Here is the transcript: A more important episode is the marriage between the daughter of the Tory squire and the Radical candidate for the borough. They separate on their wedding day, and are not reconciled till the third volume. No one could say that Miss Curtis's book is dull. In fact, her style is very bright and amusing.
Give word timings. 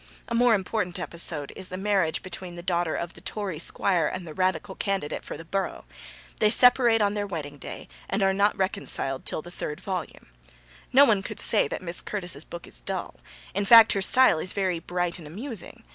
A 0.29 0.33
more 0.33 0.55
important 0.55 0.97
episode 0.97 1.53
is 1.55 1.69
the 1.69 1.77
marriage 1.77 2.23
between 2.23 2.55
the 2.55 2.63
daughter 2.63 2.95
of 2.95 3.13
the 3.13 3.21
Tory 3.21 3.59
squire 3.59 4.07
and 4.07 4.25
the 4.25 4.33
Radical 4.33 4.73
candidate 4.73 5.23
for 5.23 5.37
the 5.37 5.45
borough. 5.45 5.85
They 6.39 6.49
separate 6.49 7.03
on 7.03 7.13
their 7.13 7.27
wedding 7.27 7.59
day, 7.59 7.87
and 8.09 8.23
are 8.23 8.33
not 8.33 8.57
reconciled 8.57 9.27
till 9.27 9.43
the 9.43 9.51
third 9.51 9.79
volume. 9.79 10.29
No 10.91 11.05
one 11.05 11.21
could 11.21 11.39
say 11.39 11.67
that 11.67 11.83
Miss 11.83 12.01
Curtis's 12.01 12.45
book 12.45 12.65
is 12.65 12.79
dull. 12.79 13.19
In 13.53 13.63
fact, 13.63 13.93
her 13.93 14.01
style 14.01 14.39
is 14.39 14.53
very 14.53 14.79
bright 14.79 15.19
and 15.19 15.27
amusing. 15.27 15.83